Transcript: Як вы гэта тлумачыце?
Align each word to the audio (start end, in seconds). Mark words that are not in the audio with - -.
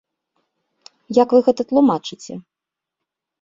Як 1.17 1.29
вы 1.37 1.43
гэта 1.49 1.61
тлумачыце? 1.73 2.33